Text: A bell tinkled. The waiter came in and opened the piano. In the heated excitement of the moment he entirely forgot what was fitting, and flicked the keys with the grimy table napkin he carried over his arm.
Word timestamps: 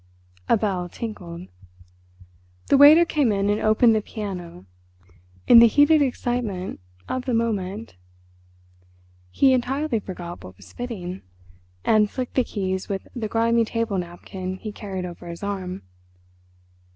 A 0.49 0.57
bell 0.57 0.89
tinkled. 0.89 1.47
The 2.69 2.77
waiter 2.79 3.05
came 3.05 3.31
in 3.31 3.51
and 3.51 3.61
opened 3.61 3.93
the 3.93 4.01
piano. 4.01 4.65
In 5.47 5.59
the 5.59 5.67
heated 5.67 6.01
excitement 6.01 6.79
of 7.07 7.25
the 7.25 7.35
moment 7.35 7.93
he 9.29 9.53
entirely 9.53 9.99
forgot 9.99 10.43
what 10.43 10.57
was 10.57 10.73
fitting, 10.73 11.21
and 11.85 12.09
flicked 12.09 12.33
the 12.33 12.43
keys 12.43 12.89
with 12.89 13.07
the 13.15 13.27
grimy 13.27 13.63
table 13.63 13.99
napkin 13.99 14.57
he 14.57 14.71
carried 14.71 15.05
over 15.05 15.27
his 15.27 15.43
arm. 15.43 15.83